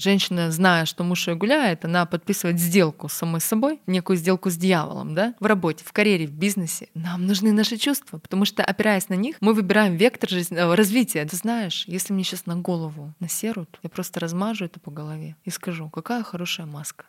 Женщина, 0.00 0.52
зная, 0.52 0.84
что 0.84 1.02
муж 1.02 1.26
ее 1.26 1.34
гуляет, 1.34 1.84
она 1.84 2.06
подписывает 2.06 2.60
сделку 2.60 3.08
с 3.08 3.14
самой 3.14 3.40
собой, 3.40 3.80
некую 3.88 4.16
сделку 4.16 4.48
с 4.48 4.56
дьяволом, 4.56 5.12
да, 5.12 5.34
в 5.40 5.46
работе, 5.46 5.84
в 5.84 5.92
карьере, 5.92 6.28
в 6.28 6.30
бизнесе. 6.30 6.88
Нам 6.94 7.26
нужны 7.26 7.50
наши 7.50 7.76
чувства, 7.78 8.18
потому 8.18 8.44
что, 8.44 8.64
опираясь 8.64 9.08
на 9.08 9.14
них, 9.14 9.34
мы 9.40 9.54
выбираем 9.54 9.96
вектор 9.96 10.30
жизненного 10.30 10.76
развития. 10.76 11.24
Ты 11.24 11.34
знаешь, 11.34 11.82
если 11.88 12.12
мне 12.12 12.22
сейчас 12.22 12.46
на 12.46 12.54
голову 12.54 13.12
насерут, 13.18 13.80
я 13.82 13.90
просто 13.90 14.20
размажу 14.20 14.66
это 14.66 14.78
по 14.78 14.92
голове 14.92 15.34
и 15.44 15.50
скажу, 15.50 15.90
какая 15.90 16.22
хорошая 16.22 16.68
маска. 16.68 17.04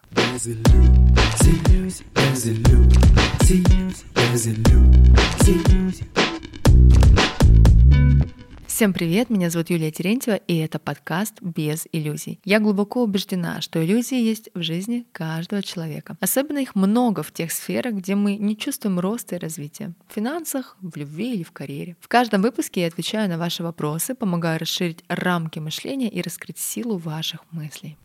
Всем 8.79 8.93
привет, 8.93 9.29
меня 9.29 9.49
зовут 9.49 9.69
Юлия 9.71 9.91
Терентьева, 9.91 10.37
и 10.37 10.55
это 10.55 10.79
подкаст 10.79 11.41
«Без 11.41 11.85
иллюзий». 11.91 12.39
Я 12.45 12.61
глубоко 12.61 13.03
убеждена, 13.03 13.59
что 13.59 13.83
иллюзии 13.83 14.17
есть 14.17 14.49
в 14.53 14.61
жизни 14.61 15.05
каждого 15.11 15.61
человека. 15.61 16.15
Особенно 16.21 16.59
их 16.59 16.75
много 16.75 17.21
в 17.21 17.33
тех 17.33 17.51
сферах, 17.51 17.95
где 17.95 18.15
мы 18.15 18.37
не 18.37 18.55
чувствуем 18.55 18.97
роста 18.97 19.35
и 19.35 19.37
развития. 19.37 19.95
В 20.07 20.13
финансах, 20.13 20.77
в 20.79 20.95
любви 20.95 21.33
или 21.33 21.43
в 21.43 21.51
карьере. 21.51 21.97
В 21.99 22.07
каждом 22.07 22.41
выпуске 22.41 22.79
я 22.83 22.87
отвечаю 22.87 23.27
на 23.27 23.37
ваши 23.37 23.63
вопросы, 23.63 24.15
помогаю 24.15 24.57
расширить 24.61 25.03
рамки 25.09 25.59
мышления 25.59 26.07
и 26.07 26.21
раскрыть 26.21 26.57
силу 26.57 26.95
ваших 26.95 27.41
мыслей. 27.51 27.97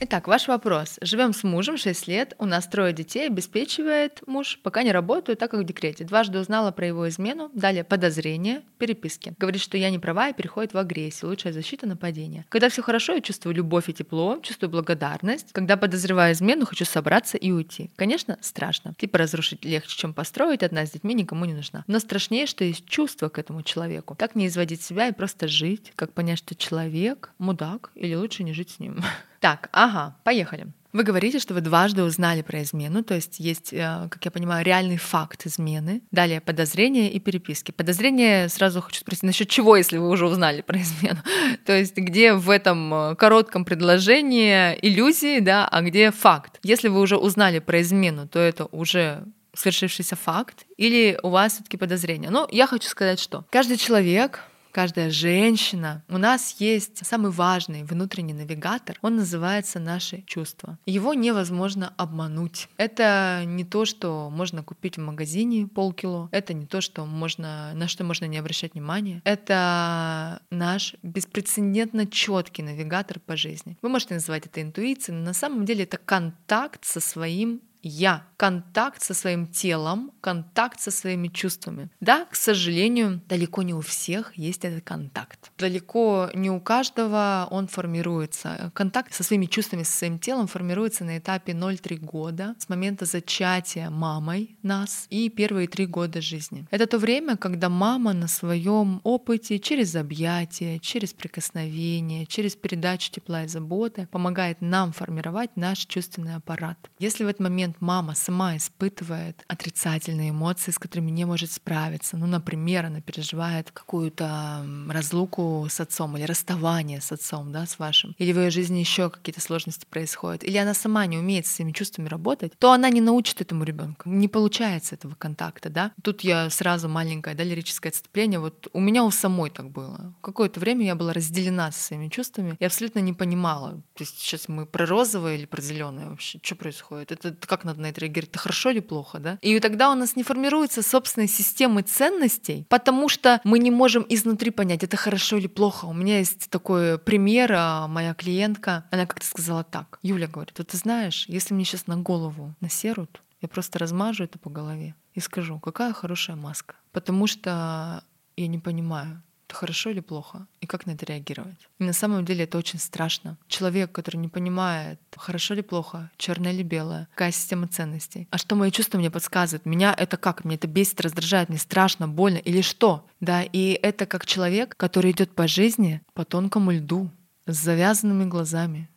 Итак, 0.00 0.28
ваш 0.28 0.46
вопрос. 0.46 0.96
Живем 1.00 1.32
с 1.32 1.42
мужем 1.42 1.76
6 1.76 2.06
лет, 2.06 2.34
у 2.38 2.46
нас 2.46 2.68
трое 2.68 2.92
детей, 2.92 3.26
обеспечивает 3.26 4.22
муж, 4.28 4.60
пока 4.62 4.84
не 4.84 4.92
работаю, 4.92 5.36
так 5.36 5.50
как 5.50 5.60
в 5.60 5.64
декрете. 5.64 6.04
Дважды 6.04 6.38
узнала 6.38 6.70
про 6.70 6.86
его 6.86 7.08
измену, 7.08 7.50
далее 7.52 7.82
подозрение, 7.82 8.62
переписки. 8.78 9.34
Говорит, 9.40 9.60
что 9.60 9.76
я 9.76 9.90
не 9.90 9.98
права 9.98 10.28
и 10.28 10.34
переходит 10.34 10.72
в 10.72 10.78
агрессию, 10.78 11.30
лучшая 11.30 11.52
защита 11.52 11.88
нападения. 11.88 12.46
Когда 12.48 12.68
все 12.68 12.80
хорошо, 12.80 13.14
я 13.14 13.20
чувствую 13.20 13.56
любовь 13.56 13.88
и 13.88 13.92
тепло, 13.92 14.38
чувствую 14.40 14.70
благодарность. 14.70 15.52
Когда 15.52 15.76
подозреваю 15.76 16.32
измену, 16.32 16.64
хочу 16.64 16.84
собраться 16.84 17.36
и 17.36 17.50
уйти. 17.50 17.90
Конечно, 17.96 18.38
страшно. 18.40 18.94
Типа 18.98 19.18
разрушить 19.18 19.64
легче, 19.64 19.98
чем 19.98 20.14
построить, 20.14 20.62
одна 20.62 20.86
с 20.86 20.92
детьми 20.92 21.12
никому 21.12 21.44
не 21.44 21.54
нужна. 21.54 21.82
Но 21.88 21.98
страшнее, 21.98 22.46
что 22.46 22.62
есть 22.62 22.86
чувство 22.86 23.30
к 23.30 23.38
этому 23.38 23.64
человеку. 23.64 24.14
Как 24.16 24.36
не 24.36 24.46
изводить 24.46 24.80
себя 24.80 25.08
и 25.08 25.12
просто 25.12 25.48
жить, 25.48 25.92
как 25.96 26.12
понять, 26.12 26.38
что 26.38 26.54
человек 26.54 27.32
мудак 27.38 27.90
или 27.96 28.14
лучше 28.14 28.44
не 28.44 28.52
жить 28.52 28.70
с 28.70 28.78
ним. 28.78 29.02
Так, 29.40 29.68
ага, 29.72 30.16
поехали. 30.24 30.66
Вы 30.92 31.02
говорите, 31.02 31.38
что 31.38 31.52
вы 31.52 31.60
дважды 31.60 32.02
узнали 32.02 32.40
про 32.40 32.62
измену, 32.62 33.04
то 33.04 33.14
есть 33.14 33.38
есть, 33.38 33.74
э, 33.74 34.08
как 34.10 34.24
я 34.24 34.30
понимаю, 34.30 34.64
реальный 34.64 34.96
факт 34.96 35.46
измены. 35.46 36.02
Далее 36.10 36.40
подозрения 36.40 37.10
и 37.10 37.20
переписки. 37.20 37.72
Подозрение 37.72 38.48
сразу 38.48 38.80
хочу 38.80 39.00
спросить, 39.00 39.22
насчет 39.22 39.50
чего, 39.50 39.76
если 39.76 39.98
вы 39.98 40.08
уже 40.08 40.26
узнали 40.26 40.62
про 40.62 40.80
измену? 40.80 41.18
то 41.66 41.76
есть 41.76 41.96
где 41.96 42.32
в 42.32 42.48
этом 42.48 42.94
э, 42.94 43.14
коротком 43.16 43.66
предложении 43.66 44.78
иллюзии, 44.80 45.40
да, 45.40 45.68
а 45.68 45.82
где 45.82 46.10
факт? 46.10 46.58
Если 46.62 46.88
вы 46.88 47.00
уже 47.00 47.18
узнали 47.18 47.58
про 47.58 47.82
измену, 47.82 48.26
то 48.26 48.38
это 48.38 48.64
уже 48.66 49.24
свершившийся 49.54 50.16
факт 50.16 50.64
или 50.78 51.18
у 51.22 51.28
вас 51.28 51.54
все-таки 51.54 51.76
подозрения? 51.76 52.30
Ну, 52.30 52.46
я 52.50 52.66
хочу 52.66 52.88
сказать, 52.88 53.20
что 53.20 53.44
каждый 53.50 53.76
человек 53.76 54.47
каждая 54.72 55.10
женщина. 55.10 56.02
У 56.08 56.18
нас 56.18 56.56
есть 56.58 57.04
самый 57.06 57.30
важный 57.30 57.84
внутренний 57.84 58.32
навигатор. 58.32 58.98
Он 59.02 59.16
называется 59.16 59.80
наши 59.80 60.22
чувства. 60.26 60.78
Его 60.86 61.14
невозможно 61.14 61.92
обмануть. 61.96 62.68
Это 62.76 63.42
не 63.44 63.64
то, 63.64 63.84
что 63.84 64.30
можно 64.30 64.62
купить 64.62 64.96
в 64.96 65.00
магазине 65.00 65.66
полкило. 65.66 66.28
Это 66.32 66.54
не 66.54 66.66
то, 66.66 66.80
что 66.80 67.06
можно, 67.06 67.72
на 67.74 67.88
что 67.88 68.04
можно 68.04 68.24
не 68.26 68.38
обращать 68.38 68.74
внимания. 68.74 69.22
Это 69.24 70.40
наш 70.50 70.94
беспрецедентно 71.02 72.06
четкий 72.06 72.62
навигатор 72.62 73.20
по 73.20 73.36
жизни. 73.36 73.76
Вы 73.82 73.88
можете 73.88 74.14
называть 74.14 74.46
это 74.46 74.62
интуицией, 74.62 75.18
но 75.18 75.24
на 75.24 75.34
самом 75.34 75.64
деле 75.64 75.84
это 75.84 75.98
контакт 75.98 76.84
со 76.84 77.00
своим 77.00 77.60
я, 77.82 78.24
контакт 78.36 79.02
со 79.02 79.14
своим 79.14 79.46
телом, 79.46 80.12
контакт 80.20 80.80
со 80.80 80.90
своими 80.90 81.28
чувствами. 81.28 81.90
Да, 82.00 82.24
к 82.26 82.36
сожалению, 82.36 83.20
далеко 83.28 83.62
не 83.62 83.74
у 83.74 83.80
всех 83.80 84.36
есть 84.36 84.64
этот 84.64 84.84
контакт. 84.84 85.50
Далеко 85.58 86.30
не 86.34 86.50
у 86.50 86.60
каждого 86.60 87.48
он 87.50 87.68
формируется. 87.68 88.70
Контакт 88.74 89.12
со 89.12 89.22
своими 89.22 89.46
чувствами, 89.46 89.82
со 89.82 89.98
своим 89.98 90.18
телом 90.18 90.46
формируется 90.46 91.04
на 91.04 91.18
этапе 91.18 91.52
0-3 91.52 91.96
года 91.98 92.54
с 92.58 92.68
момента 92.68 93.04
зачатия 93.04 93.90
мамой 93.90 94.56
нас 94.62 95.06
и 95.10 95.28
первые 95.28 95.68
три 95.68 95.86
года 95.86 96.20
жизни. 96.20 96.66
Это 96.70 96.86
то 96.86 96.98
время, 96.98 97.36
когда 97.36 97.68
мама 97.68 98.12
на 98.12 98.28
своем 98.28 99.00
опыте 99.04 99.58
через 99.58 99.94
объятия, 99.96 100.78
через 100.78 101.12
прикосновение, 101.12 102.26
через 102.26 102.56
передачу 102.56 103.10
тепла 103.10 103.44
и 103.44 103.48
заботы 103.48 104.08
помогает 104.10 104.60
нам 104.60 104.92
формировать 104.92 105.56
наш 105.56 105.86
чувственный 105.86 106.36
аппарат. 106.36 106.78
Если 106.98 107.24
в 107.24 107.28
этот 107.28 107.40
момент 107.40 107.67
момент 107.68 107.80
мама 107.80 108.14
сама 108.14 108.56
испытывает 108.56 109.44
отрицательные 109.48 110.30
эмоции, 110.30 110.70
с 110.70 110.78
которыми 110.78 111.10
не 111.10 111.24
может 111.24 111.52
справиться. 111.52 112.16
Ну, 112.16 112.26
например, 112.26 112.86
она 112.86 113.00
переживает 113.00 113.70
какую-то 113.70 114.64
разлуку 114.88 115.66
с 115.68 115.80
отцом 115.80 116.16
или 116.16 116.24
расставание 116.24 117.00
с 117.00 117.12
отцом, 117.12 117.52
да, 117.52 117.66
с 117.66 117.78
вашим. 117.78 118.14
Или 118.18 118.32
в 118.32 118.38
ее 118.38 118.50
жизни 118.50 118.78
еще 118.78 119.10
какие-то 119.10 119.40
сложности 119.40 119.86
происходят. 119.90 120.44
Или 120.44 120.58
она 120.58 120.74
сама 120.74 121.06
не 121.06 121.18
умеет 121.18 121.46
с 121.46 121.52
своими 121.52 121.72
чувствами 121.72 122.08
работать, 122.08 122.52
то 122.58 122.72
она 122.72 122.90
не 122.90 123.00
научит 123.00 123.40
этому 123.40 123.64
ребенку. 123.64 124.08
Не 124.08 124.28
получается 124.28 124.94
этого 124.94 125.14
контакта, 125.14 125.70
да. 125.70 125.92
Тут 126.02 126.22
я 126.22 126.50
сразу 126.50 126.88
маленькое, 126.88 127.36
да, 127.36 127.44
лирическое 127.44 127.90
отступление. 127.90 128.40
Вот 128.40 128.68
у 128.72 128.80
меня 128.80 129.04
у 129.04 129.10
самой 129.10 129.50
так 129.50 129.70
было. 129.70 130.14
Какое-то 130.20 130.60
время 130.60 130.86
я 130.86 130.94
была 130.94 131.12
разделена 131.12 131.72
со 131.72 131.82
своими 131.82 132.08
чувствами. 132.08 132.56
Я 132.60 132.66
абсолютно 132.66 133.00
не 133.00 133.12
понимала. 133.12 133.82
То 133.94 134.04
есть 134.04 134.18
сейчас 134.18 134.48
мы 134.48 134.66
про 134.66 134.86
розовое 134.86 135.36
или 135.36 135.46
про 135.46 135.60
зеленое 135.60 136.08
вообще. 136.08 136.38
Что 136.42 136.54
происходит? 136.56 137.12
Это 137.12 137.34
как 137.46 137.57
как 137.58 137.64
надо 137.64 137.80
на 137.80 137.86
это 137.86 138.00
реагировать, 138.00 138.30
это 138.30 138.38
хорошо 138.38 138.70
или 138.70 138.80
плохо, 138.80 139.18
да? 139.18 139.38
И 139.42 139.58
тогда 139.58 139.90
у 139.90 139.94
нас 139.94 140.14
не 140.14 140.22
формируется 140.22 140.82
собственной 140.82 141.26
системы 141.26 141.82
ценностей, 141.82 142.64
потому 142.68 143.08
что 143.08 143.40
мы 143.42 143.58
не 143.58 143.70
можем 143.70 144.06
изнутри 144.08 144.50
понять, 144.50 144.84
это 144.84 144.96
хорошо 144.96 145.36
или 145.36 145.48
плохо. 145.48 145.86
У 145.86 145.92
меня 145.92 146.18
есть 146.18 146.48
такой 146.50 146.98
пример, 146.98 147.52
а, 147.52 147.88
моя 147.88 148.14
клиентка, 148.14 148.84
она 148.92 149.06
как-то 149.06 149.26
сказала 149.26 149.64
так, 149.64 149.98
Юля 150.02 150.28
говорит, 150.28 150.54
вот 150.58 150.68
ты 150.68 150.76
знаешь, 150.76 151.26
если 151.28 151.52
мне 151.52 151.64
сейчас 151.64 151.88
на 151.88 151.96
голову 151.96 152.54
насерут, 152.60 153.22
я 153.40 153.48
просто 153.48 153.78
размажу 153.78 154.24
это 154.24 154.38
по 154.38 154.50
голове 154.50 154.94
и 155.14 155.20
скажу, 155.20 155.58
какая 155.58 155.92
хорошая 155.92 156.36
маска. 156.36 156.76
Потому 156.92 157.26
что 157.26 158.04
я 158.36 158.46
не 158.46 158.58
понимаю, 158.58 159.22
хорошо 159.58 159.90
или 159.90 160.00
плохо, 160.00 160.46
и 160.60 160.66
как 160.66 160.86
на 160.86 160.92
это 160.92 161.04
реагировать. 161.06 161.68
И 161.80 161.84
на 161.84 161.92
самом 161.92 162.24
деле 162.24 162.44
это 162.44 162.58
очень 162.58 162.78
страшно. 162.78 163.36
Человек, 163.48 163.90
который 163.92 164.16
не 164.16 164.28
понимает, 164.28 165.00
хорошо 165.16 165.54
или 165.54 165.62
плохо, 165.62 166.10
черное 166.16 166.52
или 166.52 166.62
белое, 166.62 167.08
какая 167.10 167.32
система 167.32 167.66
ценностей, 167.66 168.28
а 168.30 168.38
что 168.38 168.54
мои 168.54 168.70
чувства 168.70 168.98
мне 168.98 169.10
подсказывают, 169.10 169.66
меня 169.66 169.94
это 169.98 170.16
как, 170.16 170.44
мне 170.44 170.54
это 170.54 170.68
бесит, 170.68 171.00
раздражает, 171.00 171.48
мне 171.48 171.58
страшно, 171.58 172.06
больно 172.06 172.38
или 172.38 172.60
что, 172.60 173.04
да, 173.20 173.42
и 173.42 173.78
это 173.82 174.06
как 174.06 174.26
человек, 174.26 174.76
который 174.76 175.10
идет 175.10 175.34
по 175.34 175.48
жизни 175.48 176.02
по 176.14 176.24
тонкому 176.24 176.70
льду, 176.70 177.10
с 177.46 177.56
завязанными 177.56 178.24
глазами, 178.24 178.88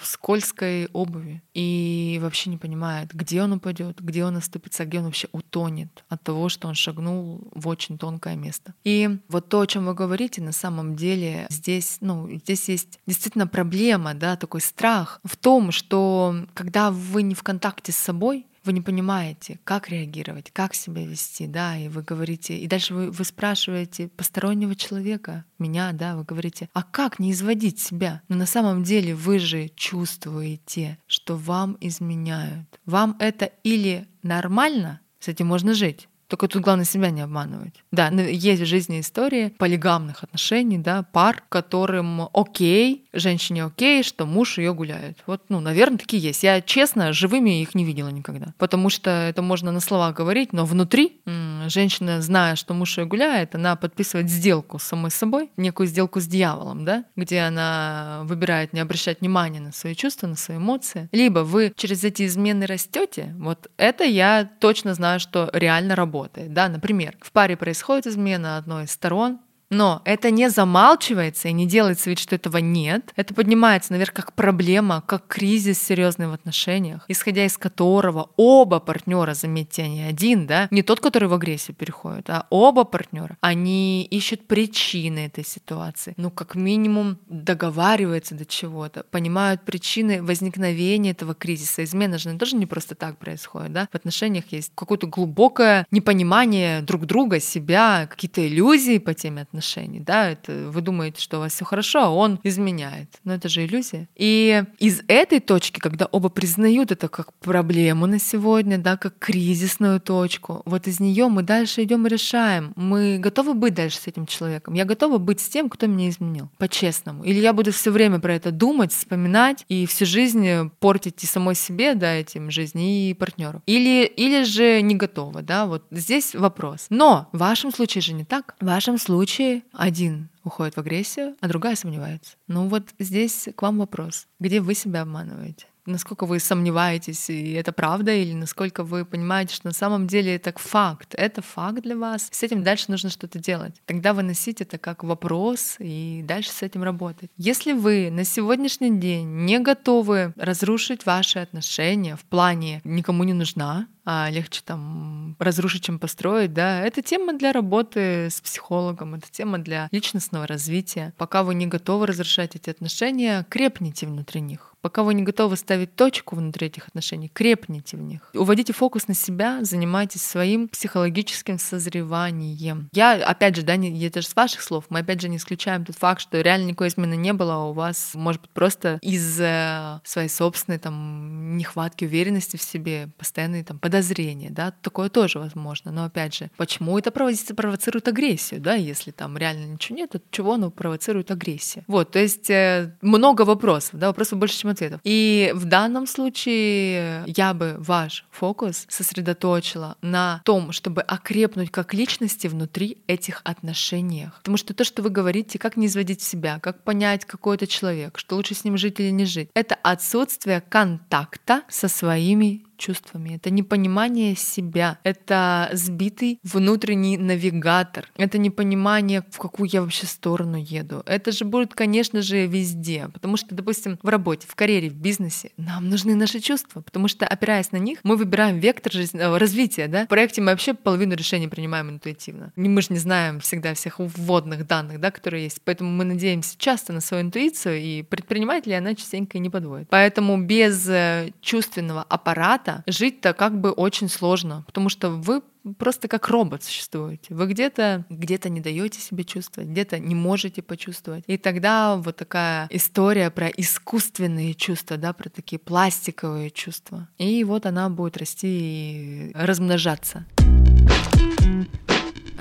в 0.00 0.06
скользкой 0.06 0.88
обуви 0.92 1.42
и 1.54 2.18
вообще 2.22 2.50
не 2.50 2.56
понимает, 2.56 3.12
где 3.12 3.42
он 3.42 3.52
упадет, 3.52 4.00
где 4.00 4.24
он 4.24 4.36
оступится, 4.36 4.84
где 4.84 4.98
он 4.98 5.06
вообще 5.06 5.28
утонет 5.32 6.04
от 6.08 6.22
того, 6.22 6.48
что 6.48 6.68
он 6.68 6.74
шагнул 6.74 7.48
в 7.54 7.68
очень 7.68 7.98
тонкое 7.98 8.36
место. 8.36 8.74
И 8.84 9.18
вот 9.28 9.48
то, 9.48 9.60
о 9.60 9.66
чем 9.66 9.86
вы 9.86 9.94
говорите, 9.94 10.42
на 10.42 10.52
самом 10.52 10.96
деле 10.96 11.46
здесь, 11.50 11.98
ну, 12.00 12.28
здесь 12.30 12.68
есть 12.68 13.00
действительно 13.06 13.46
проблема, 13.46 14.14
да, 14.14 14.36
такой 14.36 14.60
страх 14.60 15.20
в 15.24 15.36
том, 15.36 15.72
что 15.72 16.46
когда 16.54 16.90
вы 16.90 17.22
не 17.22 17.34
в 17.34 17.42
контакте 17.42 17.92
с 17.92 17.96
собой, 17.96 18.46
вы 18.64 18.72
не 18.72 18.80
понимаете, 18.80 19.58
как 19.64 19.88
реагировать, 19.88 20.50
как 20.52 20.74
себя 20.74 21.06
вести, 21.06 21.46
да, 21.46 21.76
и 21.76 21.88
вы 21.88 22.02
говорите, 22.02 22.58
и 22.58 22.66
дальше 22.66 22.94
вы, 22.94 23.10
вы 23.10 23.24
спрашиваете 23.24 24.08
постороннего 24.08 24.74
человека, 24.74 25.44
меня, 25.58 25.92
да, 25.92 26.16
вы 26.16 26.24
говорите, 26.24 26.68
а 26.74 26.82
как 26.82 27.18
не 27.18 27.32
изводить 27.32 27.80
себя? 27.80 28.22
Но 28.28 28.36
на 28.36 28.46
самом 28.46 28.84
деле 28.84 29.14
вы 29.14 29.38
же 29.38 29.68
чувствуете, 29.74 30.98
что 31.06 31.36
вам 31.36 31.76
изменяют. 31.80 32.78
Вам 32.84 33.16
это 33.18 33.46
или 33.64 34.06
нормально, 34.22 35.00
с 35.18 35.28
этим 35.28 35.46
можно 35.46 35.74
жить, 35.74 36.08
только 36.30 36.46
тут 36.46 36.62
главное 36.62 36.84
себя 36.84 37.10
не 37.10 37.20
обманывать. 37.20 37.74
Да, 37.90 38.08
есть 38.08 38.62
в 38.62 38.66
жизни 38.66 39.00
истории 39.00 39.48
полигамных 39.58 40.22
отношений, 40.22 40.78
да, 40.78 41.02
пар, 41.02 41.42
которым 41.48 42.28
окей, 42.32 43.04
женщине 43.12 43.64
окей, 43.64 44.04
что 44.04 44.26
муж 44.26 44.58
ее 44.58 44.72
гуляет. 44.72 45.18
Вот, 45.26 45.42
ну, 45.48 45.58
наверное, 45.60 45.98
такие 45.98 46.22
есть. 46.22 46.44
Я, 46.44 46.60
честно, 46.60 47.12
живыми 47.12 47.60
их 47.60 47.74
не 47.74 47.84
видела 47.84 48.08
никогда. 48.08 48.54
Потому 48.58 48.90
что 48.90 49.10
это 49.10 49.42
можно 49.42 49.72
на 49.72 49.80
словах 49.80 50.14
говорить, 50.14 50.52
но 50.52 50.64
внутри 50.64 51.20
женщина, 51.66 52.22
зная, 52.22 52.54
что 52.54 52.74
муж 52.74 52.96
ее 52.96 53.06
гуляет, 53.06 53.56
она 53.56 53.74
подписывает 53.74 54.30
сделку 54.30 54.78
с 54.78 54.84
самой 54.84 55.10
собой, 55.10 55.50
некую 55.56 55.88
сделку 55.88 56.20
с 56.20 56.26
дьяволом, 56.26 56.84
да, 56.84 57.04
где 57.16 57.40
она 57.40 58.20
выбирает 58.24 58.72
не 58.72 58.78
обращать 58.78 59.20
внимания 59.20 59.60
на 59.60 59.72
свои 59.72 59.96
чувства, 59.96 60.28
на 60.28 60.36
свои 60.36 60.58
эмоции. 60.58 61.08
Либо 61.10 61.40
вы 61.40 61.72
через 61.76 62.04
эти 62.04 62.24
измены 62.26 62.66
растете, 62.66 63.34
вот 63.38 63.68
это 63.76 64.04
я 64.04 64.48
точно 64.60 64.94
знаю, 64.94 65.18
что 65.18 65.50
реально 65.52 65.96
работает 65.96 66.19
работает. 66.20 66.52
Да? 66.52 66.68
Например, 66.68 67.16
в 67.20 67.32
паре 67.32 67.56
происходит 67.56 68.06
измена 68.06 68.56
одной 68.56 68.84
из 68.84 68.92
сторон, 68.92 69.40
Но 69.70 70.02
это 70.04 70.30
не 70.30 70.50
замалчивается 70.50 71.48
и 71.48 71.52
не 71.52 71.66
делается 71.66 72.10
вид, 72.10 72.18
что 72.18 72.34
этого 72.34 72.58
нет. 72.58 73.12
Это 73.14 73.34
поднимается 73.34 73.92
наверх 73.92 74.12
как 74.12 74.32
проблема, 74.32 75.02
как 75.06 75.28
кризис 75.28 75.80
серьезный 75.80 76.26
в 76.26 76.32
отношениях, 76.32 77.04
исходя 77.06 77.44
из 77.44 77.56
которого 77.56 78.30
оба 78.36 78.80
партнера, 78.80 79.34
заметьте, 79.34 79.88
не 79.88 80.02
один, 80.02 80.46
да, 80.46 80.66
не 80.72 80.82
тот, 80.82 81.00
который 81.00 81.28
в 81.28 81.34
агрессию 81.34 81.76
переходит, 81.76 82.28
а 82.30 82.46
оба 82.50 82.84
партнера, 82.84 83.36
они 83.40 84.02
ищут 84.02 84.46
причины 84.48 85.26
этой 85.26 85.44
ситуации. 85.44 86.14
Ну, 86.16 86.30
как 86.30 86.56
минимум, 86.56 87.18
договариваются 87.28 88.34
до 88.34 88.44
чего-то, 88.44 89.04
понимают 89.10 89.62
причины 89.62 90.22
возникновения 90.22 91.12
этого 91.12 91.34
кризиса. 91.34 91.84
Измена 91.84 92.18
же 92.18 92.36
тоже 92.38 92.56
не 92.56 92.66
просто 92.66 92.94
так 92.96 93.18
происходит, 93.18 93.72
да. 93.72 93.88
В 93.92 93.94
отношениях 93.94 94.44
есть 94.50 94.72
какое-то 94.74 95.06
глубокое 95.06 95.86
непонимание 95.90 96.82
друг 96.82 97.06
друга, 97.06 97.38
себя, 97.38 98.08
какие-то 98.10 98.46
иллюзии 98.46 98.98
по 98.98 99.14
теме 99.14 99.42
отношений 99.42 99.59
отношений, 99.60 100.00
да, 100.00 100.30
это 100.30 100.70
вы 100.70 100.80
думаете, 100.80 101.20
что 101.20 101.36
у 101.36 101.40
вас 101.40 101.52
все 101.52 101.64
хорошо, 101.64 102.04
а 102.04 102.10
он 102.10 102.40
изменяет. 102.42 103.08
Но 103.24 103.34
это 103.34 103.48
же 103.48 103.64
иллюзия. 103.64 104.08
И 104.16 104.64
из 104.78 105.02
этой 105.06 105.40
точки, 105.40 105.78
когда 105.78 106.06
оба 106.06 106.30
признают 106.30 106.92
это 106.92 107.08
как 107.08 107.32
проблему 107.34 108.06
на 108.06 108.18
сегодня, 108.18 108.78
да, 108.78 108.96
как 108.96 109.18
кризисную 109.18 110.00
точку, 110.00 110.62
вот 110.64 110.86
из 110.86 110.98
нее 110.98 111.28
мы 111.28 111.42
дальше 111.42 111.82
идем 111.82 112.06
и 112.06 112.10
решаем. 112.10 112.72
Мы 112.76 113.18
готовы 113.18 113.54
быть 113.54 113.74
дальше 113.74 113.98
с 113.98 114.06
этим 114.06 114.26
человеком. 114.26 114.74
Я 114.74 114.84
готова 114.84 115.18
быть 115.18 115.40
с 115.40 115.48
тем, 115.48 115.68
кто 115.68 115.86
меня 115.86 116.08
изменил, 116.08 116.48
по-честному. 116.58 117.22
Или 117.24 117.40
я 117.40 117.52
буду 117.52 117.70
все 117.72 117.90
время 117.90 118.18
про 118.18 118.34
это 118.34 118.50
думать, 118.50 118.92
вспоминать 118.92 119.64
и 119.68 119.84
всю 119.86 120.06
жизнь 120.06 120.70
портить 120.80 121.22
и 121.22 121.26
самой 121.26 121.54
себе, 121.54 121.94
да, 121.94 122.14
этим 122.14 122.50
жизни 122.50 123.10
и 123.10 123.14
партнеру. 123.14 123.62
Или, 123.66 124.06
или 124.06 124.44
же 124.44 124.80
не 124.80 124.94
готова, 124.94 125.42
да, 125.42 125.66
вот 125.66 125.84
здесь 125.90 126.34
вопрос. 126.34 126.86
Но 126.88 127.28
в 127.32 127.38
вашем 127.38 127.72
случае 127.72 128.00
же 128.00 128.14
не 128.14 128.24
так. 128.24 128.54
В 128.60 128.66
вашем 128.66 128.96
случае 128.98 129.49
один 129.72 130.28
уходит 130.44 130.76
в 130.76 130.80
агрессию, 130.80 131.36
а 131.40 131.48
другая 131.48 131.76
сомневается. 131.76 132.36
Ну 132.46 132.68
вот 132.68 132.84
здесь 132.98 133.48
к 133.54 133.62
вам 133.62 133.78
вопрос. 133.78 134.26
Где 134.38 134.60
вы 134.60 134.74
себя 134.74 135.02
обманываете? 135.02 135.66
Насколько 135.90 136.26
вы 136.26 136.40
сомневаетесь, 136.40 137.30
и 137.30 137.52
это 137.52 137.72
правда, 137.72 138.12
или 138.12 138.32
насколько 138.32 138.84
вы 138.84 139.04
понимаете, 139.04 139.54
что 139.54 139.66
на 139.66 139.74
самом 139.74 140.06
деле 140.06 140.36
это 140.36 140.52
факт, 140.56 141.14
это 141.16 141.42
факт 141.42 141.82
для 141.82 141.96
вас. 141.96 142.28
С 142.30 142.42
этим 142.42 142.62
дальше 142.62 142.86
нужно 142.88 143.10
что-то 143.10 143.38
делать. 143.38 143.74
Тогда 143.86 144.14
выносить 144.14 144.60
это 144.60 144.78
как 144.78 145.04
вопрос 145.04 145.76
и 145.78 146.22
дальше 146.24 146.50
с 146.50 146.62
этим 146.62 146.82
работать. 146.82 147.30
Если 147.36 147.72
вы 147.72 148.10
на 148.10 148.24
сегодняшний 148.24 148.98
день 148.98 149.44
не 149.44 149.58
готовы 149.58 150.32
разрушить 150.36 151.06
ваши 151.06 151.38
отношения 151.38 152.16
в 152.16 152.24
плане 152.24 152.80
«никому 152.84 153.24
не 153.24 153.32
нужна», 153.32 153.86
а 154.04 154.28
легче 154.30 154.62
там 154.64 155.36
разрушить, 155.38 155.84
чем 155.84 155.98
построить, 155.98 156.52
да, 156.52 156.80
это 156.80 157.02
тема 157.02 157.34
для 157.34 157.52
работы 157.52 158.28
с 158.30 158.40
психологом, 158.40 159.14
это 159.14 159.30
тема 159.30 159.58
для 159.58 159.88
личностного 159.92 160.46
развития. 160.46 161.12
Пока 161.16 161.42
вы 161.42 161.54
не 161.54 161.66
готовы 161.66 162.06
разрушать 162.06 162.56
эти 162.56 162.70
отношения, 162.70 163.46
крепните 163.48 164.06
внутри 164.06 164.40
них. 164.40 164.69
Пока 164.82 165.02
вы 165.02 165.14
не 165.14 165.22
готовы 165.22 165.56
ставить 165.56 165.94
точку 165.94 166.36
внутри 166.36 166.68
этих 166.68 166.88
отношений, 166.88 167.28
крепните 167.28 167.96
в 167.96 168.00
них. 168.00 168.30
Уводите 168.34 168.72
фокус 168.72 169.08
на 169.08 169.14
себя, 169.14 169.58
занимайтесь 169.62 170.22
своим 170.22 170.68
психологическим 170.68 171.58
созреванием. 171.58 172.88
Я, 172.92 173.12
опять 173.12 173.56
же, 173.56 173.62
да, 173.62 173.76
не, 173.76 174.02
это 174.06 174.22
же 174.22 174.28
с 174.28 174.34
ваших 174.34 174.62
слов, 174.62 174.86
мы 174.88 175.00
опять 175.00 175.20
же 175.20 175.28
не 175.28 175.36
исключаем 175.36 175.84
тот 175.84 175.96
факт, 175.96 176.22
что 176.22 176.40
реально 176.40 176.68
никакой 176.68 176.88
измены 176.88 177.14
не 177.14 177.32
было, 177.32 177.54
а 177.54 177.64
у 177.66 177.72
вас, 177.72 178.12
может 178.14 178.40
быть, 178.40 178.50
просто 178.50 178.98
из-за 179.02 180.00
своей 180.04 180.28
собственной 180.28 180.78
там 180.78 181.56
нехватки 181.58 182.04
уверенности 182.04 182.56
в 182.56 182.62
себе, 182.62 183.10
постоянные 183.18 183.64
там 183.64 183.78
подозрения, 183.78 184.50
да, 184.50 184.72
такое 184.82 185.10
тоже 185.10 185.38
возможно. 185.38 185.90
Но 185.90 186.04
опять 186.04 186.34
же, 186.34 186.50
почему 186.56 186.98
это 186.98 187.10
провоцирует 187.10 188.08
агрессию, 188.08 188.60
да, 188.60 188.74
если 188.74 189.10
там 189.10 189.36
реально 189.36 189.66
ничего 189.74 189.96
нет, 189.96 190.10
то 190.10 190.20
чего 190.30 190.54
оно 190.54 190.70
провоцирует 190.70 191.30
агрессию? 191.30 191.84
Вот, 191.86 192.12
то 192.12 192.18
есть 192.18 192.48
э, 192.48 192.96
много 193.02 193.42
вопросов, 193.42 193.98
да, 193.98 194.08
вопросов 194.08 194.38
больше, 194.38 194.58
чем 194.58 194.69
ответов. 194.70 195.00
И 195.04 195.52
в 195.54 195.64
данном 195.64 196.06
случае 196.06 197.24
я 197.26 197.54
бы 197.54 197.76
ваш 197.78 198.24
фокус 198.30 198.86
сосредоточила 198.88 199.96
на 200.02 200.42
том, 200.44 200.72
чтобы 200.72 201.02
окрепнуть 201.02 201.70
как 201.70 201.94
личности 201.94 202.46
внутри 202.46 202.98
этих 203.06 203.40
отношений. 203.44 204.28
Потому 204.38 204.56
что 204.56 204.74
то, 204.74 204.84
что 204.84 205.02
вы 205.02 205.10
говорите, 205.10 205.58
как 205.58 205.76
не 205.76 205.86
изводить 205.86 206.22
себя, 206.22 206.58
как 206.60 206.82
понять, 206.82 207.24
какой 207.24 207.56
это 207.56 207.66
человек, 207.66 208.18
что 208.18 208.36
лучше 208.36 208.54
с 208.54 208.64
ним 208.64 208.76
жить 208.76 209.00
или 209.00 209.10
не 209.10 209.24
жить, 209.24 209.50
это 209.54 209.76
отсутствие 209.82 210.62
контакта 210.68 211.62
со 211.68 211.88
своими 211.88 212.64
чувствами, 212.80 213.36
это 213.36 213.50
непонимание 213.50 214.34
себя, 214.34 214.98
это 215.04 215.68
сбитый 215.72 216.40
внутренний 216.42 217.18
навигатор, 217.18 218.08
это 218.16 218.38
непонимание, 218.38 219.22
в 219.30 219.38
какую 219.38 219.68
я 219.70 219.82
вообще 219.82 220.06
сторону 220.06 220.56
еду. 220.56 221.02
Это 221.06 221.30
же 221.30 221.44
будет, 221.44 221.74
конечно 221.74 222.22
же, 222.22 222.46
везде, 222.46 223.08
потому 223.12 223.36
что, 223.36 223.54
допустим, 223.54 223.98
в 224.02 224.08
работе, 224.08 224.46
в 224.48 224.54
карьере, 224.54 224.88
в 224.88 224.94
бизнесе 224.94 225.50
нам 225.56 225.88
нужны 225.88 226.14
наши 226.14 226.40
чувства, 226.40 226.80
потому 226.80 227.06
что, 227.08 227.26
опираясь 227.26 227.70
на 227.72 227.76
них, 227.76 228.00
мы 228.02 228.16
выбираем 228.16 228.58
вектор 228.58 228.92
жизненного 228.92 229.38
развития, 229.38 229.86
да? 229.86 230.06
В 230.06 230.08
проекте 230.08 230.40
мы 230.40 230.48
вообще 230.48 230.74
половину 230.74 231.14
решений 231.14 231.48
принимаем 231.48 231.90
интуитивно. 231.90 232.52
Мы 232.56 232.82
же 232.82 232.88
не 232.90 232.98
знаем 232.98 233.40
всегда 233.40 233.74
всех 233.74 233.98
вводных 233.98 234.66
данных, 234.66 235.00
да, 235.00 235.10
которые 235.10 235.44
есть, 235.44 235.60
поэтому 235.64 235.90
мы 235.90 236.04
надеемся 236.04 236.56
часто 236.56 236.92
на 236.92 237.00
свою 237.00 237.24
интуицию, 237.24 237.80
и 237.80 238.02
предпринимателей 238.02 238.74
она 238.74 238.94
частенько 238.94 239.38
не 239.38 239.50
подводит. 239.50 239.88
Поэтому 239.90 240.40
без 240.42 240.88
э, 240.88 241.32
чувственного 241.42 242.02
аппарата 242.02 242.69
это, 242.70 242.84
жить-то 242.86 243.32
как 243.32 243.60
бы 243.60 243.70
очень 243.70 244.08
сложно, 244.08 244.64
потому 244.66 244.88
что 244.88 245.10
вы 245.10 245.42
просто 245.78 246.08
как 246.08 246.28
робот 246.28 246.62
существуете. 246.62 247.34
Вы 247.34 247.46
где-то 247.46 248.04
где 248.08 248.38
не 248.44 248.60
даете 248.60 249.00
себе 249.00 249.24
чувствовать, 249.24 249.68
где-то 249.68 249.98
не 249.98 250.14
можете 250.14 250.62
почувствовать. 250.62 251.24
И 251.26 251.36
тогда 251.36 251.96
вот 251.96 252.16
такая 252.16 252.66
история 252.70 253.30
про 253.30 253.48
искусственные 253.48 254.54
чувства, 254.54 254.96
да, 254.96 255.12
про 255.12 255.28
такие 255.28 255.58
пластиковые 255.58 256.50
чувства. 256.50 257.08
И 257.18 257.44
вот 257.44 257.66
она 257.66 257.88
будет 257.90 258.16
расти 258.16 258.48
и 258.48 259.32
размножаться. 259.34 260.26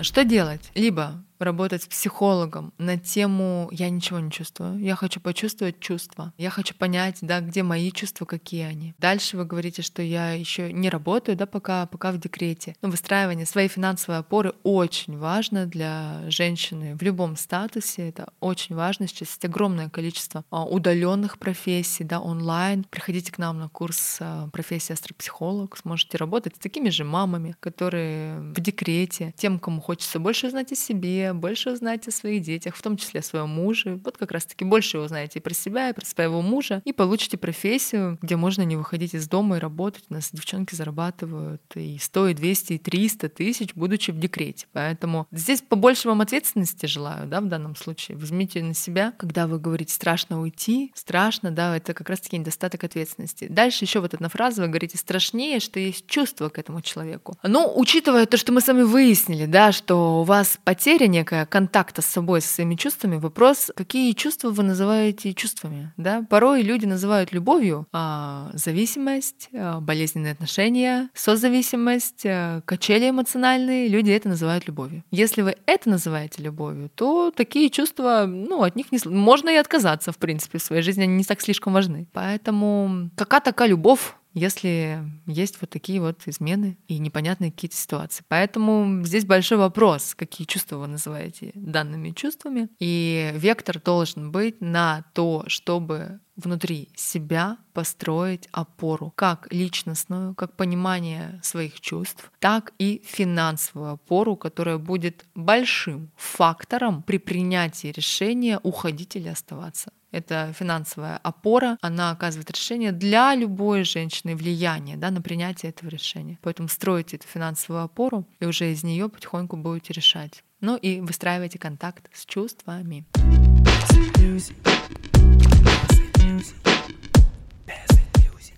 Что 0.02 0.24
делать? 0.24 0.72
Либо 0.76 1.24
работать 1.40 1.84
с 1.84 1.88
психологом 1.88 2.74
на 2.78 2.98
тему 2.98 3.70
«я 3.72 3.90
ничего 3.90 4.20
не 4.20 4.32
чувствую», 4.32 4.80
«я 4.80 4.96
хочу 4.96 5.20
почувствовать 5.20 5.80
чувства», 5.80 6.34
«я 6.38 6.50
хочу 6.50 6.76
понять, 6.76 7.20
да, 7.22 7.40
где 7.40 7.64
мои 7.64 7.92
чувства, 7.92 8.26
какие 8.26 8.64
они». 8.64 8.94
Дальше 8.98 9.38
вы 9.38 9.46
говорите, 9.46 9.82
что 9.82 10.02
я 10.02 10.34
еще 10.34 10.72
не 10.72 10.90
работаю, 10.90 11.38
да, 11.38 11.46
пока, 11.46 11.86
пока 11.86 12.12
в 12.12 12.20
декрете. 12.20 12.76
Но 12.82 12.90
выстраивание 12.90 13.46
своей 13.46 13.68
финансовой 13.68 14.20
опоры 14.20 14.54
очень 14.64 15.18
важно 15.18 15.66
для 15.66 16.22
женщины 16.28 16.96
в 16.96 17.02
любом 17.02 17.38
статусе. 17.38 18.10
Это 18.10 18.32
очень 18.40 18.76
важно. 18.76 19.08
Сейчас 19.08 19.30
есть 19.30 19.46
огромное 19.46 19.90
количество 19.90 20.44
а, 20.50 20.66
удаленных 20.66 21.38
профессий, 21.38 22.04
да, 22.04 22.20
онлайн. 22.20 22.86
Приходите 22.90 23.32
к 23.32 23.38
нам 23.38 23.60
на 23.60 23.70
курс 23.70 24.18
а, 24.20 24.48
профессии 24.50 24.94
астропсихолог, 24.94 25.78
сможете 25.78 26.18
работать 26.18 26.56
с 26.56 26.60
такими 26.60 26.90
же 26.90 27.04
мамами, 27.04 27.56
которые 27.60 28.40
в 28.40 28.60
декрете, 28.60 29.34
тем, 29.38 29.60
кому 29.60 29.82
хочется 29.82 30.20
больше 30.20 30.48
узнать 30.48 30.72
о 30.72 30.76
себе, 30.76 31.29
больше 31.34 31.72
узнать 31.72 32.08
о 32.08 32.12
своих 32.12 32.42
детях, 32.44 32.76
в 32.76 32.82
том 32.82 32.98
числе 32.98 33.20
о 33.20 33.24
своем 33.24 33.50
муже. 33.50 34.00
Вот 34.04 34.18
как 34.18 34.32
раз-таки 34.32 34.66
больше 34.66 35.00
узнаете 35.00 35.40
и 35.40 35.42
про 35.42 35.54
себя, 35.54 35.90
и 35.90 35.94
про 35.94 36.06
своего 36.06 36.42
мужа, 36.42 36.82
и 36.86 36.94
получите 36.94 37.38
профессию, 37.38 38.18
где 38.22 38.36
можно 38.36 38.64
не 38.64 38.76
выходить 38.76 39.14
из 39.14 39.28
дома 39.28 39.58
и 39.58 39.60
работать. 39.60 40.04
У 40.10 40.14
нас 40.14 40.30
девчонки 40.32 40.76
зарабатывают 40.76 41.62
и 41.76 41.98
100, 42.00 42.28
и 42.30 42.34
200, 42.34 42.74
и 42.74 42.78
300 42.78 43.30
тысяч, 43.30 43.74
будучи 43.76 44.12
в 44.12 44.20
декрете. 44.20 44.68
Поэтому 44.74 45.28
здесь 45.32 45.62
побольше 45.62 46.08
вам 46.08 46.22
ответственности 46.22 46.86
желаю, 46.86 47.28
да, 47.28 47.42
в 47.42 47.48
данном 47.48 47.76
случае. 47.76 48.18
Возьмите 48.18 48.62
на 48.64 48.74
себя, 48.74 49.14
когда 49.18 49.48
вы 49.48 49.60
говорите 49.60 49.94
«страшно 49.94 50.42
уйти», 50.42 50.92
страшно, 50.96 51.52
да, 51.52 51.76
это 51.76 51.94
как 51.94 52.10
раз-таки 52.10 52.38
недостаток 52.38 52.84
ответственности. 52.84 53.48
Дальше 53.50 53.86
еще 53.86 54.00
вот 54.00 54.14
одна 54.14 54.30
фраза, 54.30 54.62
вы 54.62 54.68
говорите 54.68 54.98
«страшнее, 54.98 55.60
что 55.60 55.80
есть 55.80 56.08
чувство 56.08 56.50
к 56.50 56.58
этому 56.58 56.82
человеку». 56.82 57.38
Но 57.44 57.72
учитывая 57.76 58.26
то, 58.26 58.38
что 58.38 58.52
мы 58.52 58.62
с 58.62 58.68
вами 58.68 58.84
выяснили, 58.84 59.46
да, 59.46 59.72
что 59.72 60.22
у 60.22 60.24
вас 60.24 60.60
потеря 60.64 61.08
некая 61.20 61.46
контакта 61.46 62.02
с 62.02 62.06
собой, 62.06 62.42
со 62.42 62.54
своими 62.54 62.76
чувствами, 62.76 63.18
вопрос, 63.18 63.72
какие 63.76 64.14
чувства 64.14 64.50
вы 64.50 64.64
называете 64.64 65.34
чувствами. 65.34 65.92
Да? 65.98 66.26
Порой 66.30 66.62
люди 66.62 66.86
называют 66.86 67.34
любовью 67.34 67.88
а, 67.92 68.50
зависимость, 68.54 69.50
а, 69.54 69.80
болезненные 69.82 70.34
отношения, 70.34 71.10
созависимость, 71.14 72.26
а, 72.26 72.62
качели 72.62 73.10
эмоциональные. 73.10 73.90
Люди 73.90 74.12
это 74.12 74.30
называют 74.30 74.68
любовью. 74.68 75.04
Если 75.12 75.42
вы 75.42 75.56
это 75.66 75.90
называете 75.90 76.42
любовью, 76.42 76.90
то 76.96 77.32
такие 77.36 77.70
чувства, 77.70 78.26
ну, 78.28 78.64
от 78.64 78.76
них 78.76 78.92
не... 78.92 79.00
Можно 79.06 79.50
и 79.50 79.56
отказаться, 79.56 80.12
в 80.12 80.18
принципе, 80.18 80.58
в 80.58 80.64
своей 80.64 80.82
жизни, 80.82 81.04
они 81.04 81.16
не 81.16 81.24
так 81.24 81.42
слишком 81.42 81.74
важны. 81.74 82.08
Поэтому 82.14 83.10
какая 83.16 83.42
такая 83.42 83.68
любовь 83.68 84.16
если 84.34 85.04
есть 85.26 85.60
вот 85.62 85.70
такие 85.70 86.00
вот 86.02 86.22
измены 86.28 86.78
и 86.88 87.00
непонятные 87.00 87.52
какие-то 87.52 87.76
ситуации. 87.76 88.24
Поэтому 88.28 89.04
здесь 89.04 89.26
большой 89.26 89.58
вопрос, 89.58 90.16
какие 90.16 90.46
чувства 90.46 90.78
вы 90.78 90.88
называете 90.88 91.52
данными 91.56 92.12
чувствами. 92.12 92.70
И 92.80 93.32
вектор 93.36 93.80
должен 93.80 94.32
быть 94.32 94.62
на 94.62 95.06
то, 95.14 95.44
чтобы 95.48 96.20
внутри 96.36 96.90
себя 96.96 97.58
построить 97.74 98.48
опору, 98.52 99.12
как 99.16 99.52
личностную, 99.52 100.36
как 100.36 100.56
понимание 100.56 101.40
своих 101.44 101.82
чувств, 101.82 102.32
так 102.40 102.74
и 102.80 103.02
финансовую 103.06 103.92
опору, 103.92 104.36
которая 104.36 104.78
будет 104.78 105.26
большим 105.36 106.12
фактором 106.16 107.04
при 107.04 107.18
принятии 107.18 107.88
решения 107.88 108.60
уходить 108.64 109.16
или 109.16 109.28
оставаться. 109.28 109.92
Это 110.12 110.54
финансовая 110.58 111.18
опора, 111.18 111.78
она 111.82 112.12
оказывает 112.12 112.50
решение 112.52 112.92
для 112.92 113.36
любой 113.36 113.84
женщины, 113.84 114.36
влияние 114.36 114.98
да, 114.98 115.12
на 115.12 115.22
принятие 115.22 115.70
этого 115.70 115.90
решения. 115.90 116.40
Поэтому 116.42 116.68
стройте 116.68 117.18
эту 117.18 117.28
финансовую 117.28 117.84
опору, 117.84 118.28
и 118.40 118.46
уже 118.46 118.72
из 118.72 118.84
нее 118.84 119.10
потихоньку 119.10 119.58
будете 119.58 119.94
решать. 119.94 120.44
Ну 120.62 120.76
и 120.76 121.00
выстраивайте 121.00 121.60
контакт 121.60 122.10
с 122.14 122.26
чувствами. 122.26 123.06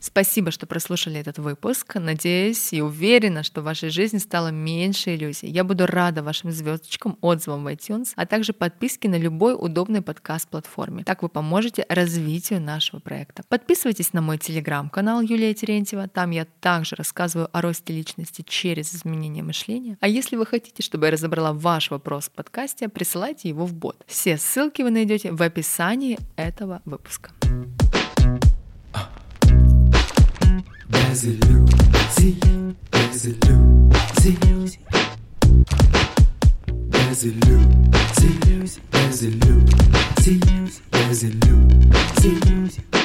Спасибо, 0.01 0.49
что 0.49 0.65
прослушали 0.65 1.19
этот 1.19 1.37
выпуск. 1.37 1.93
Надеюсь 1.95 2.73
и 2.73 2.81
уверена, 2.81 3.43
что 3.43 3.61
в 3.61 3.65
вашей 3.65 3.89
жизни 3.91 4.17
стало 4.17 4.47
меньше 4.47 5.13
иллюзий. 5.13 5.47
Я 5.47 5.63
буду 5.63 5.85
рада 5.85 6.23
вашим 6.23 6.51
звездочкам, 6.51 7.19
отзывам 7.21 7.63
в 7.63 7.67
iTunes, 7.67 8.13
а 8.15 8.25
также 8.25 8.51
подписке 8.51 9.07
на 9.09 9.19
любой 9.19 9.53
удобный 9.53 10.01
подкаст-платформе. 10.01 11.03
Так 11.03 11.21
вы 11.21 11.29
поможете 11.29 11.85
развитию 11.87 12.59
нашего 12.59 12.99
проекта. 12.99 13.43
Подписывайтесь 13.47 14.11
на 14.13 14.21
мой 14.21 14.39
телеграм-канал 14.39 15.21
Юлия 15.21 15.53
Терентьева. 15.53 16.07
Там 16.07 16.31
я 16.31 16.45
также 16.45 16.95
рассказываю 16.95 17.49
о 17.55 17.61
росте 17.61 17.93
личности 17.93 18.41
через 18.41 18.95
изменение 18.95 19.43
мышления. 19.43 19.99
А 20.01 20.07
если 20.07 20.35
вы 20.35 20.47
хотите, 20.47 20.81
чтобы 20.81 21.05
я 21.05 21.11
разобрала 21.11 21.53
ваш 21.53 21.91
вопрос 21.91 22.25
в 22.25 22.31
подкасте, 22.31 22.89
присылайте 22.89 23.49
его 23.49 23.67
в 23.67 23.75
бот. 23.75 24.03
Все 24.07 24.37
ссылки 24.37 24.81
вы 24.81 24.89
найдете 24.89 25.31
в 25.31 25.43
описании 25.43 26.17
этого 26.37 26.81
выпуска. 26.85 27.29
There's 31.11 31.25
a 31.25 31.31
Lucy, 31.45 32.39
as 32.93 33.25
a 33.25 33.31
a 41.23 41.23
a 41.23 41.31
a 42.93 43.00